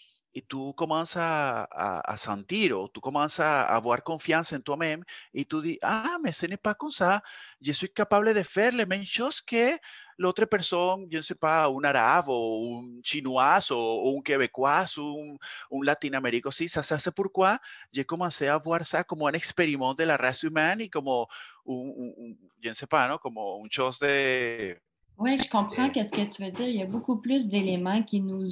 [0.48, 5.44] tu commences à, à, à, sentir ou tu commences à avoir confiance en toi-même et
[5.44, 7.22] tu dis, ah, mais ce n'est pas comme ça,
[7.60, 9.78] je suis capable de faire les mêmes choses que
[10.18, 14.34] l'autre personne, je ne sais pas, un arabe ou un chinois ou un
[14.98, 15.38] ou
[15.72, 16.68] un, un latino-américain aussi.
[16.68, 17.58] Ça, ça c'est pourquoi
[17.92, 21.26] j'ai commencé à voir ça comme un expériment de la race humaine et comme
[21.66, 23.18] je ne sais pas, non?
[23.18, 24.76] Como un chose de...
[25.16, 26.66] Oui, je comprends qu'est-ce que tu veux dire.
[26.66, 28.48] Il y a beaucoup plus d'éléments qui nous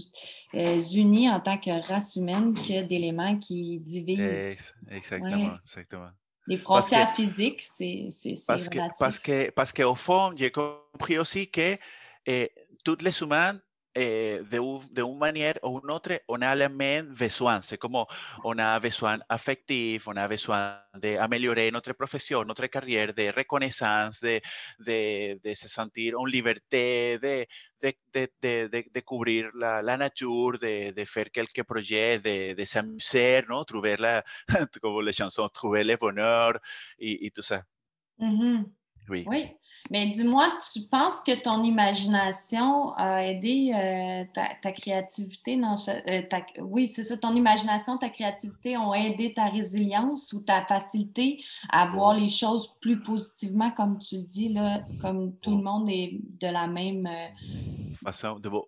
[0.55, 4.72] euh, unissent en tant que race humaine que d'éléments qui divisent.
[4.88, 6.11] Exactement, exactement.
[6.46, 8.09] Les frontières physiques, c'est
[8.46, 11.76] parce que, parce que, parce qu'au fond, j'ai compris aussi que
[12.26, 12.50] eh,
[12.85, 13.61] tous les humains
[13.94, 17.61] eh, de, un, de una manera o un autre, on a l'élément besoin.
[17.62, 17.96] C'est comme
[18.44, 24.40] on a besoin affectif, on a besoin d'améliorer notre profession, notre carrière, de reconnaissance, de,
[24.78, 27.46] de, de se sentir en liberté, de,
[27.83, 33.42] de, de, de découvrir la, la nature, de, de faire quelques projets, de, de s'amuser,
[33.48, 33.64] ¿no?
[33.64, 34.22] Trouver la,
[34.83, 36.59] comme les chansons, trouver le bonheur
[36.98, 37.62] et, et tout ça.
[38.18, 38.82] Mm -hmm.
[39.09, 39.25] Oui.
[39.27, 39.47] Oui.
[39.91, 46.23] Mais dis-moi, tu penses que ton imagination a aidé euh, ta, créativité dans euh,
[46.61, 51.87] Oui, c'est ça, ton imagination, ta créativité ont aidé ta résilience ou ta facilité à
[51.87, 56.12] voir les choses plus positivement, comme tu le dis, là, comme tout le monde est
[56.41, 57.07] de la même.
[57.07, 57.73] Euh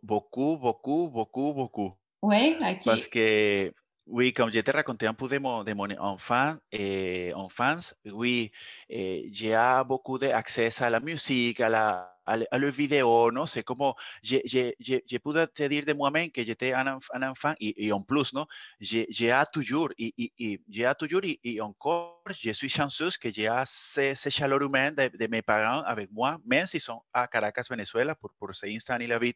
[0.02, 1.92] beaucoup, beaucoup, beaucoup, beaucoup.
[2.22, 2.84] Oui, OK.
[2.84, 3.72] Parce que
[4.06, 8.52] Oui, comme je te raconté un peu de mon, de mon enfant, eh, enfance, oui,
[8.90, 13.46] eh, j'ai beaucoup d'accès à la musique, à la, à la vidéo, ¿no?
[13.64, 17.54] Como, je, je, je, je pude te dire de moi-même que j'étais un, un enfant
[17.58, 18.46] et, et, en plus, ¿no?
[18.78, 19.06] J'ai
[19.50, 24.14] toujours, et, et, et j'ai toujours, et, et, encore, je suis chanceuse que j'ai ce,
[24.14, 28.30] ce chaleur humain de, de, mes parents avec moi, même sont à Caracas, Venezuela, pour,
[28.38, 29.32] pour s'installer et la vie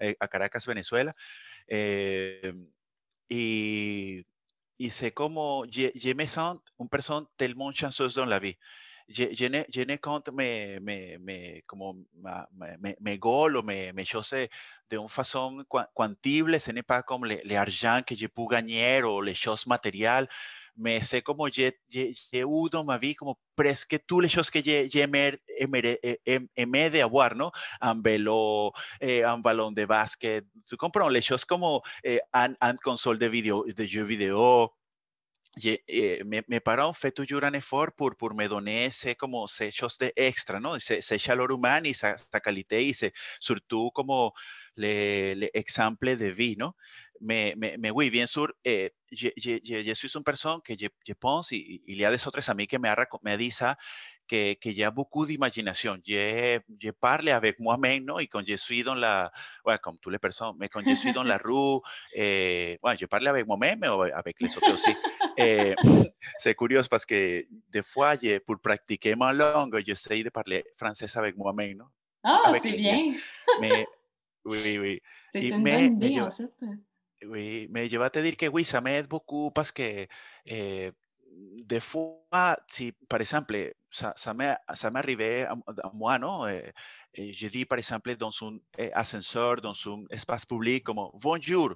[0.00, 1.14] eh, à Caracas, Venezuela.
[1.68, 2.52] Eh,
[3.30, 4.26] y,
[4.78, 8.56] y sé cómo je, je me sens une personne tellement chanceuse dans la vie.
[9.08, 11.96] Je, je, ne, je ne compte mes, mes, mes, como,
[12.78, 14.30] mes, mes goals ou mes, mes choses
[14.88, 15.64] de une façon
[15.94, 16.60] quantible.
[16.60, 20.28] Ce n'est pas comme l'argent que je peux gagner ou les choses matérielles.
[20.76, 24.62] Mais c'est comme j'ai, j'ai, j'ai eu dans ma vie comme presque les choses que
[24.62, 25.98] j'ai, j'ai aimé, aimé,
[26.56, 27.50] aimé de avoir, ¿no?
[28.02, 29.86] Vélo, eh, un ballon de
[30.68, 34.72] tu les choses comme eh, un, un console de, vidéo, de jeux vidéo,
[35.62, 39.70] eh, mes, mes, parents fait toujours un effort pour, pour me donner ces, como, ces
[39.70, 40.78] choses de extra, ¿no?
[40.78, 44.32] Chaleur humaine et sa, sa qualité et c'est surtout como
[44.76, 46.74] les, les exemples de vie, ¿no?
[47.22, 50.86] Mais, mais, mais oui, bien sûr, eh, je, je, je, suis une personne que je,
[51.06, 53.62] je pense, et il y a des autres amis qui me, me disent
[54.26, 55.98] que, que j'ai beaucoup d'imagination.
[56.06, 58.18] Je, je parle avec moi-même, ¿no?
[58.18, 59.30] Et quand je suis dans la,
[59.66, 61.80] ouais, comme toutes les personnes, mais quand je suis dans la rue,
[62.14, 64.96] eh, ouais, je parle avec moi-même ou avec les autres aussi.
[65.36, 65.74] Eh,
[66.38, 71.06] c'est curieux parce que des fois, je, pour pratiquer ma langue, j'essaie de parler français
[71.18, 71.84] avec moi-même, ¿no?
[72.22, 73.14] Ah, c'est bien.
[73.60, 73.86] Mais,
[74.44, 75.00] oui, oui.
[75.32, 76.52] C'est une mais, bonne idée, en fait.
[77.22, 80.06] Oui, me te dire que oui, ça m'aide beaucoup parce que
[80.46, 80.92] eh,
[81.64, 84.56] des fois, si par exemple, ça, ça m'est
[84.94, 86.46] arrivé à, à, moi, non?
[86.46, 86.72] Eh,
[87.14, 91.74] eh, je dis par exemple dans un eh, ascenseur, dans un espace public, comme bonjour.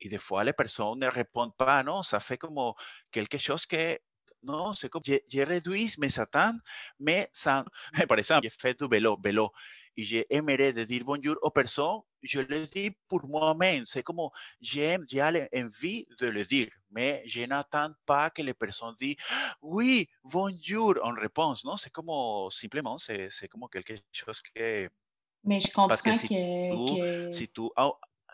[0.00, 2.02] Et des fois, les personnes ne répondent pas, non?
[2.02, 2.72] Ça fait comme
[3.10, 3.98] quelque chose que
[4.44, 6.56] non, c'est comme, je, réduis mes attentes,
[7.00, 7.64] mais sans,
[8.08, 9.50] par exemple, j'ai fait du vélo, vélo
[9.96, 13.84] y j'aimerais de dire bonjour aux personnes, je le dis pour moi-même.
[13.86, 14.28] C'est comme
[14.60, 19.16] j'aime, j'ai envie de le dire, mais je n'attends pas que les personnes disent
[19.62, 21.64] oui, bonjour en réponse.
[21.64, 22.10] Non, c'est comme
[22.50, 24.88] simplement, c'est, comme quelque chose que.
[25.44, 27.32] Mais je comprends Parce que si que, tu, que...
[27.32, 27.62] si tu,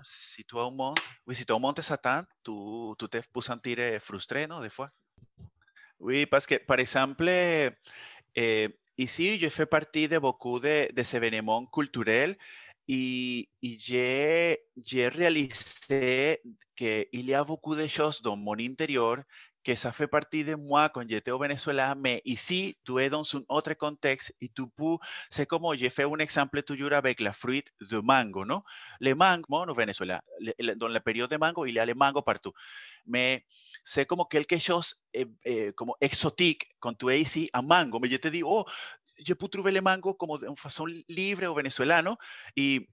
[0.02, 2.52] si tu augmentes, oui, si tu augmentes esa attentes, tu,
[2.98, 4.90] tu te peux sentir frustré, non, des fois.
[5.98, 7.28] Oui, parce que, par exemple,
[8.34, 12.36] eh, ici, je fais partie de beaucoup de, de ces événements culturels
[12.88, 16.40] et, et j'ai réalisé
[16.76, 17.44] qu'il y a
[17.76, 19.18] de choses dans mon intérieur
[19.62, 23.22] que ça fait partie de moi quand j'étais au Venezuela, mais ici, tu es dans
[23.36, 24.96] un autre contexte et tu peux,
[25.28, 28.62] c'est comme j'ai fait un exemple toujours avec la fruit de mango, non?
[29.00, 30.22] Le mango, au Venezuela,
[30.76, 32.52] dans la période de mango, il y a le mango partout.
[33.06, 33.44] Mais
[33.84, 37.98] c'est comme quelque chose eh, eh, como exotique quand tu es ici à mango.
[38.00, 38.64] Mais je te dis, oh,
[39.24, 42.16] je peux trouver le mango como de façon libre au venezolano.
[42.56, 42.88] Et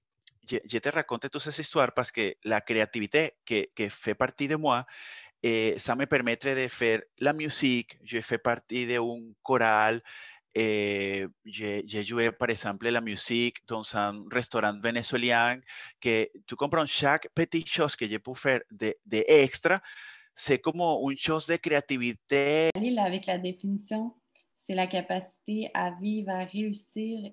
[0.48, 4.48] je, je te raconte toutes ces histoires parce que la créativité que, que fait partie
[4.48, 4.86] de moi,
[5.42, 7.98] eh, ça me permet de faire la musique.
[8.02, 10.02] Je fais partie d'un choral.
[10.54, 15.60] Eh, j'ai joué, par exemple, la musique dans un restaurant vénézuélien
[16.00, 17.28] que tu comprends chaque
[17.66, 19.80] chose que je peux faire de, de extra,
[20.34, 22.70] c'est comme une chose de créativité.
[22.74, 24.14] Avec la définition,
[24.56, 27.30] c'est la capacité à vivre, à réussir,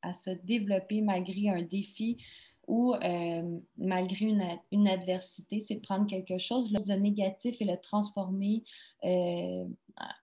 [0.00, 2.16] à se développer malgré un défi
[2.66, 4.26] ou euh, malgré
[4.70, 8.62] une, adversité, c'est prendre quelque chose de négatif et le transformer
[9.04, 9.64] euh,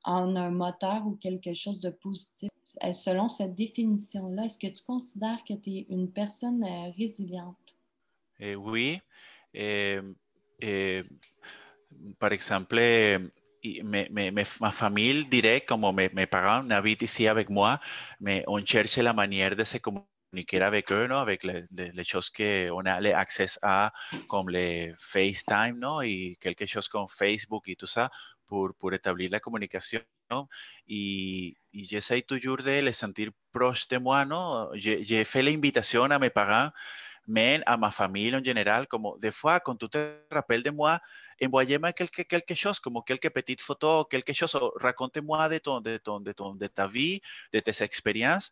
[0.03, 2.49] en un moteur ou quelque chose de positif.
[2.83, 6.65] Euh, selon cette définition-là, est-ce que tu considères que tu es une personne
[6.97, 7.77] résiliente?
[8.39, 8.99] Eh, oui.
[9.53, 9.99] Eh,
[10.61, 11.03] eh,
[12.17, 12.75] par exemple,
[14.61, 17.79] ma famille dirait, comme mes, mes parents habitent ici avec moi,
[18.21, 19.77] mais on cherche la manière de se
[20.29, 21.17] communiquer avec eux, ¿no?
[21.19, 23.91] Avec les, les, choses qu'on a accès à,
[24.27, 26.03] comme les FaceTime, ¿no?
[26.03, 28.09] Y quelque chose comme Facebook y tout ça,
[28.45, 30.01] pour, pour établir la communication.
[30.87, 34.69] Y, y j'essaie toujours de les sentir proches de moi, ¿no?
[34.75, 36.71] J'ai fait l'invitation à mes parents,
[37.27, 40.99] mais à ma famille en général, como des fois, quand tu te rappelles de moi,
[41.41, 46.19] envoyez-moi quelque, quelque chose, como quelques petites photos, quelque chose, raconte-moi de, ton, de, ton,
[46.19, 47.21] de, ton, de ta vie,
[47.53, 48.51] de tes expériences,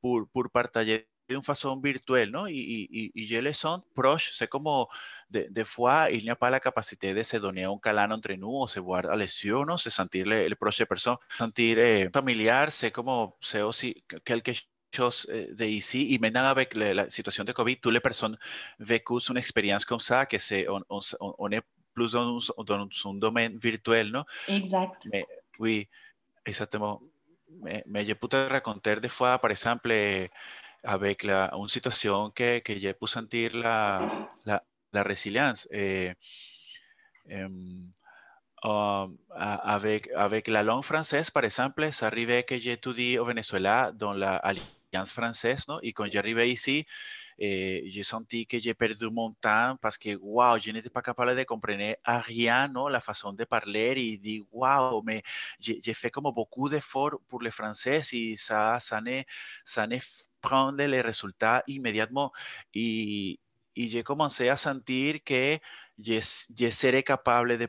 [0.00, 2.48] pour, pour partager de une façon virtuelle, ¿no?
[2.48, 4.86] Y, y, y je les sens proches, c'est comme
[5.30, 8.32] de, de fois, il n'y a pas la capacité de se donner un câlin entre
[8.34, 9.76] nous, se voir à les yeux, ¿no?
[9.76, 14.52] Se sentir le, le proche personne, sentir eh, familiar, c'est comme, c'est aussi quelque
[14.90, 18.38] chose eh, de ici, y maintenant avec la, la situation de COVID, toutes les personnes
[18.78, 21.62] vécu une expérience comme ça, que c'est, on, on, on est
[21.92, 24.24] plus dans un, dans un domaine virtuel, ¿no?
[24.46, 25.06] Exact.
[25.12, 25.26] Mais,
[25.58, 25.88] oui,
[26.46, 27.02] exactement.
[27.62, 29.90] Mais, mais je peux te raconter des fois, par exemple,
[30.82, 34.62] avec la, une situation que, que j'ai pu sentir la, la,
[34.92, 35.68] la résilience.
[35.70, 36.12] Eh,
[37.30, 37.92] um,
[39.30, 45.12] avec, avec la langue française, par exemple, ça arrivait que j'étudie au Venezuela dans l'Alliance
[45.12, 45.78] française, non?
[45.82, 46.84] Et quand j'arrivais ici,
[47.38, 51.36] eh, j'ai senti que j'ai perdu mon temps parce que, wow, je n'étais pas capable
[51.36, 55.22] de comprendre à rien, non, la façon de parler et dit, wow, mais
[55.60, 59.22] j'ai fait comme beaucoup d'efforts pour le français et ça, ça ne,
[59.64, 59.98] ça ne
[60.40, 62.32] prendre les résultats immédiatement.
[62.74, 63.38] Et,
[63.76, 65.58] et j'ai commencé à sentir que
[65.98, 67.66] je serais capable de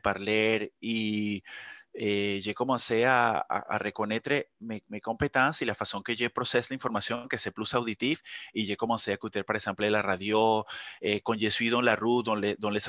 [2.41, 6.69] j'ai commencé à, à, à reconnaître mes, mes, compétences et la façon que je processe
[6.69, 8.21] l'information, que c'est plus auditif.
[8.53, 10.63] Et j'ai commencé à écouter, par exemple, la radio,
[11.01, 12.79] eh, quand je suis dans la rue, dans les, dans les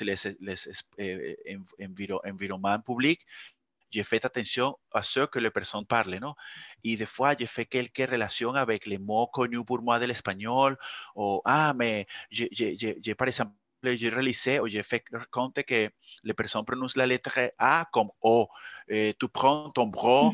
[0.00, 3.20] les, les eh, enviro, environnements publics,
[3.90, 6.34] j'ai fait attention à ce que les personnes parlent, non?
[6.84, 10.76] Et des fois, j'ai fait quelques relations avec les mots connus pour moi de l'espagnol,
[11.14, 15.90] ou, ah, mais j'ai, par exemple, j'ai réalisé ou j'ai fait compte que
[16.24, 18.48] les personnes prononcent la lettre A comme O.
[18.88, 20.32] Et tu prends ton bras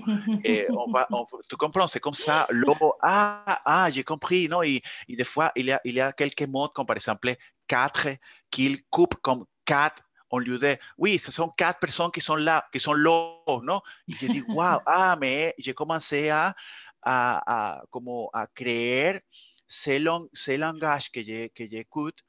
[1.11, 4.63] on, tu comprends, c'est comme ça, l'eau, ah, ah, j'ai compris, non?
[4.63, 7.35] Et, et, des fois, il y, a, il y a quelques mots comme par exemple
[7.67, 8.09] quatre
[8.51, 10.03] qu'il coupe comme quatre
[10.35, 13.81] on lieu de, oui, ce sont quatre personnes qui sont là, qui sont là, non?
[14.09, 16.55] Et j'ai dit, wow, ah, mais j'ai commencé à,
[17.03, 19.21] à, à, como à créer
[19.67, 22.21] ce, long, ce langage que j'écoute,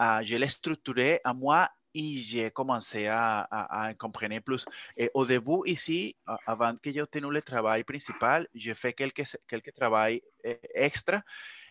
[0.00, 4.64] uh, je l'ai à moi et j'ai commencé à, à, à, comprendre plus.
[4.96, 10.22] Et au début, ici, avant que j'obtienne le travail principal, j'ai fait quelques, quelques travail
[10.44, 11.22] eh, extra.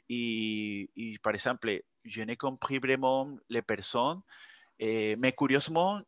[0.10, 4.22] Et, et, par exemple, je n'ai compris vraiment les personnes
[4.80, 6.02] eh, mais curieusement,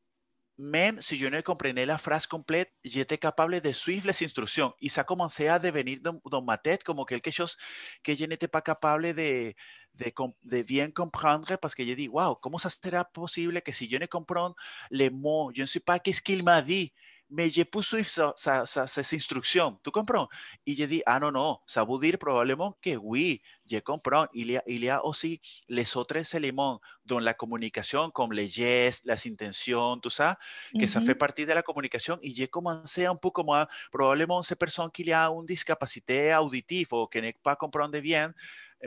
[0.59, 4.73] même si je ne comprenais la phrase complète, j'étais capable de suivre les instructions.
[4.81, 7.57] Et ça commençait à devenir dans, dans ma tête comme quelque chose
[8.03, 9.53] que je n'étais pas capable de,
[9.95, 10.11] de,
[10.43, 13.95] de, bien comprendre parce que je dis, wow, comment ça sera possible que si je
[13.95, 14.53] ne comprends
[14.91, 16.91] les mots, je ne sais pas qu'est-ce qu'il m'a dit,
[17.29, 19.79] mais j'ai pu suivre sa, sa, sa, ses instructions.
[19.83, 20.27] Tu comprends?
[20.65, 23.41] Et j'ai dit, ah non, non, ça veut dire probablement que oui,
[23.77, 24.25] comprends.
[24.33, 29.05] Il y il y a aussi les autres éléments dans la communication, comme les gestes,
[29.05, 30.37] las intentions, tout ça,
[30.73, 30.87] que mm -hmm.
[30.87, 32.17] ça fait partie de la communication.
[32.21, 37.07] Et j'ai commencé un peu comme probablement ces personnes qui ont une discapacité auditive ou
[37.07, 38.33] qui ne pas comprendre bien,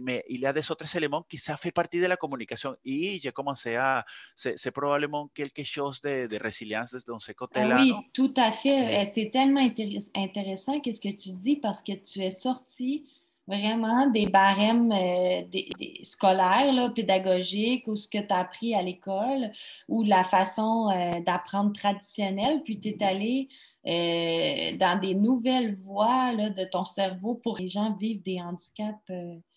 [0.01, 3.19] mais il y a des autres éléments qui ça fait partie de la communication et
[3.19, 7.77] j'ai commencé à, c'est probablement quelque chose de, de résilience dans ce côté-là.
[7.79, 8.03] Ah oui, non?
[8.13, 9.07] tout à fait.
[9.15, 9.67] C'est tellement
[10.15, 13.07] intéressant qu'est-ce que tu dis parce que tu es sorti
[13.47, 18.75] vraiment des barèmes euh, des, des scolaires, là, pédagogiques, ou ce que tu as appris
[18.75, 19.51] à l'école,
[19.89, 23.49] ou la façon euh, d'apprendre traditionnelle, puis tu es allé
[23.87, 29.11] euh, dans des nouvelles voies là, de ton cerveau pour les gens vivent des handicaps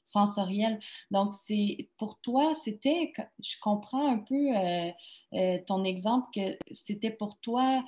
[0.05, 0.79] sensoriels.
[1.11, 3.11] Donc, c'est pour toi, c'était,
[3.43, 4.91] je comprends un peu euh,
[5.33, 7.83] euh, ton exemple, que c'était pour toi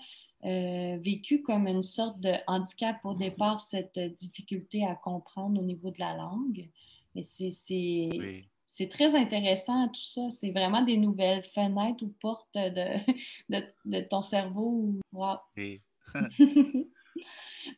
[0.45, 5.91] euh, vécu comme une sorte de handicap au départ, cette difficulté à comprendre au niveau
[5.91, 6.69] de la langue.
[7.15, 8.89] Et c'est, oui.
[8.89, 10.29] très intéressant tout ça.
[10.29, 12.97] C'est vraiment des nouvelles fenêtres ou portes de,
[13.49, 14.99] de, de ton cerveau.
[15.13, 15.37] Wow.
[15.55, 15.81] Oui.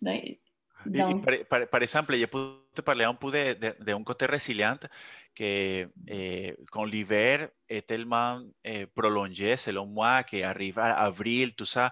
[1.49, 4.77] Par, exemple, je peux te parler un peu de, de, de résilient
[5.36, 6.55] que eh,
[6.86, 11.91] l'hiver est tellement eh, prolongé, selon moi, qu'arrive à avril, tout ça,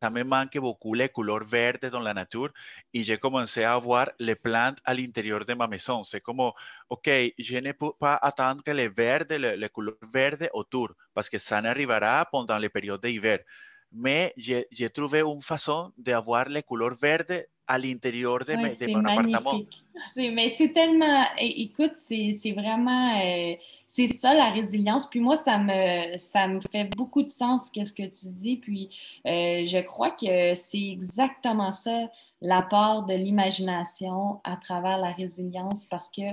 [0.00, 2.50] ça me manque beaucoup les couleurs vertes dans la nature
[2.92, 6.04] et j'ai commencé à voir les plantes à l'intérieur de ma maison.
[6.04, 10.48] C'est comme, OK, je ne peux pas attendre que les verdes, les, les couleurs vertes
[10.52, 13.40] autour, parce que ça n'arrivera pendant les périodes d'hiver.
[13.90, 17.32] Mais j'ai trouvé une façon d'avoir les couleurs vertes
[17.68, 19.60] à l'intérieur de, ouais, de mon appartement.
[20.16, 23.54] Mais c'est tellement, écoute, c'est vraiment, euh,
[23.86, 25.08] c'est ça la résilience.
[25.08, 28.56] Puis moi, ça me, ça me fait beaucoup de sens, qu'est-ce que tu dis.
[28.56, 28.88] Puis
[29.26, 32.10] euh, je crois que c'est exactement ça,
[32.40, 36.32] l'apport de l'imagination à travers la résilience, parce que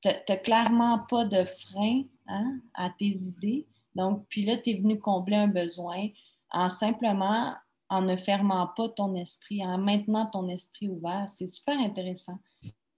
[0.00, 3.66] tu n'as clairement pas de frein hein, à tes idées.
[3.94, 6.08] Donc, puis là, tu es venu combler un besoin
[6.50, 7.54] en simplement
[7.88, 11.26] en ne fermant pas ton esprit, en maintenant ton esprit ouvert.
[11.28, 12.38] C'est super intéressant.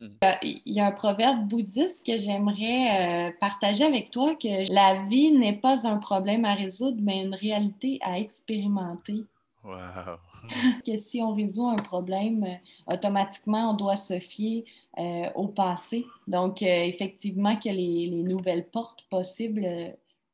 [0.00, 0.06] Mm.
[0.42, 5.32] Il y a un proverbe bouddhiste que j'aimerais euh, partager avec toi, que la vie
[5.32, 9.24] n'est pas un problème à résoudre, mais une réalité à expérimenter.
[9.64, 10.18] Wow.
[10.86, 14.64] que si on résout un problème, euh, automatiquement, on doit se fier
[14.98, 16.06] euh, au passé.
[16.28, 19.66] Donc, effectivement, que les, les, nouvelles portes possibles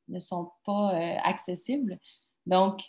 [0.09, 0.90] ne sont pas
[1.24, 1.98] accessibles.
[2.46, 2.82] Donc,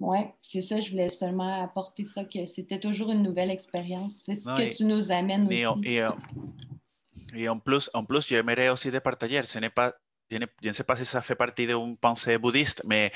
[0.00, 4.22] oui, c'est ça, je voulais seulement apporter ça, que c'était toujours une nouvelle expérience.
[4.24, 5.80] C'est ce no, que y, tu nous amènes y, aussi.
[5.82, 9.94] Y, y, en plus, en plus, j'aimerais aussi de partager, ce n'est pas,
[10.30, 13.12] je ne, sais pas si ça fait partie d'une pensée bouddhiste, mais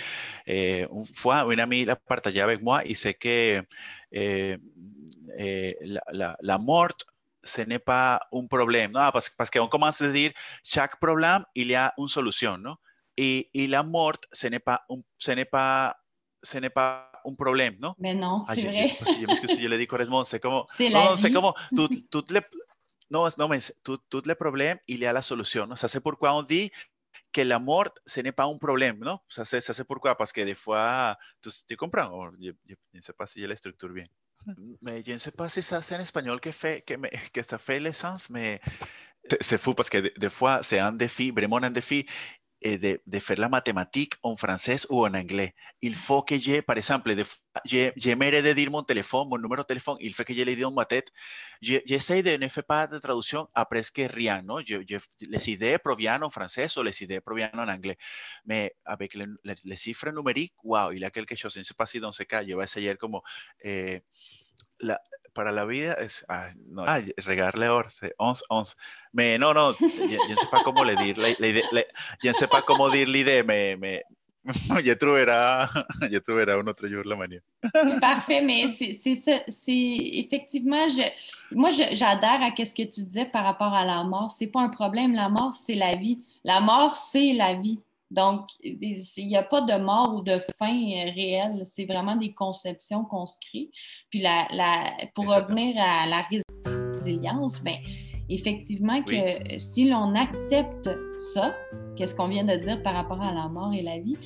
[0.47, 3.62] eh, une fois, une amie la partageait avec moi et c'est que
[4.12, 4.57] eh,
[5.39, 6.97] eh, la, la, la mort
[7.45, 9.01] ce n'est pas un problème, ¿no?
[9.12, 10.32] Parce, parce qu'on commence à dire,
[10.62, 12.76] chaque problème, il y a une solution, ¿no?
[13.16, 15.95] Et, et la mort, ce n'est pas, un, ce n'est pas
[16.45, 17.95] ce n'est pas un problème, ¿no?
[17.99, 18.97] Mais non, ah, c'est vrai.
[19.01, 21.88] Je m'excuse si je le dis correctement, c'est comme, C'est non, non, c'est comme, tout,
[22.11, 22.40] tout les,
[23.11, 25.74] non, non, mais tout, tout les problèmes, il y a la solution, ¿no?
[25.76, 26.70] Ça, c'est pourquoi on dit
[27.32, 29.20] que la mort, ce n'est pas un problème, ¿no?
[29.28, 32.74] Ça, c'est, ça, c'est pourquoi, parce que des fois, tu, tu comprends, oh, je, je,
[32.92, 34.07] je ne sais pas si je la structure bien.
[34.82, 37.42] Mais je ne sais pas si ça c'est en espagnol que, fait, que, me, que
[37.42, 38.61] ça fait le sens, mais
[39.40, 42.07] c'est fou parce que des, des fois, c'est un défi, vraiment un défi.
[42.65, 45.55] De, de, faire la mathématique en français ou en anglais.
[45.83, 47.25] Il faut que j'ai, par exemple, de,
[47.65, 50.62] j'aimerais de dire mon téléphone, mon numéro de téléphone, il faut que je le dise
[50.62, 51.11] dans ma tête.
[51.61, 54.61] J'essaie de ne faire pas de traduction à presque rien, non?
[54.67, 57.99] Je, je, les idées proviennent en français ou les idées proviennent en anglais.
[58.47, 61.65] Mais avec les, les, les chiffres numériques, wow, il y a quelque chose, je ne
[61.65, 63.19] sais pas si dans ce cas, je vais essayer comme...
[63.62, 64.01] Eh,
[64.81, 65.01] la,
[65.35, 68.76] para la vida es ah, no, ah, regarle or, 11, 11.
[69.12, 71.16] Mais non, non, je, je ne sais pas comment le dire.
[71.16, 74.05] Je ne sais pas comment dire l'idée, mais, mais
[74.45, 75.66] je trouverai,
[76.11, 77.41] je trouverai un autre jour la manière.
[78.01, 79.32] Parfait, mais c'est ça.
[79.49, 81.03] C'est effectivement, je,
[81.51, 84.30] moi, j'adhère à ce que tu disais par rapport à la mort.
[84.30, 85.14] C'est pas un problème.
[85.14, 86.18] La mort, c'est la vie.
[86.45, 87.80] La mort, c'est la vie.
[88.11, 91.63] Donc, il n'y a pas de mort ou de fin réelle.
[91.65, 93.71] C'est vraiment des conceptions qu'on se crée.
[94.11, 96.25] Puis, la, la, pour revenir à la
[96.95, 97.79] résilience, bien,
[98.29, 99.61] effectivement, que oui.
[99.61, 101.55] si l'on accepte ça,
[101.97, 104.16] qu'est-ce qu'on vient de dire par rapport à la mort et la vie,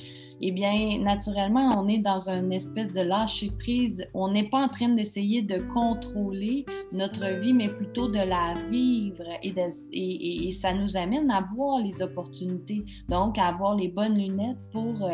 [0.41, 4.05] eh bien, naturellement, on est dans une espèce de lâcher prise.
[4.13, 9.25] On n'est pas en train d'essayer de contrôler notre vie, mais plutôt de la vivre.
[9.43, 13.89] Et, de, et, et, ça nous amène à voir les opportunités, donc à avoir les
[13.89, 15.09] bonnes lunettes pour euh,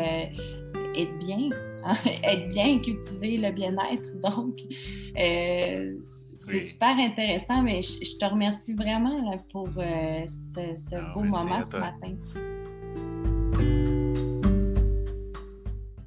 [0.96, 1.48] être bien,
[1.84, 1.96] hein?
[2.22, 4.20] être bien, cultiver le bien-être.
[4.20, 4.60] Donc,
[5.18, 5.96] euh,
[6.36, 6.68] c'est oui.
[6.68, 11.62] super intéressant, mais je, je, te remercie vraiment là, pour euh, ce, ce beau moment
[11.62, 12.12] ce matin.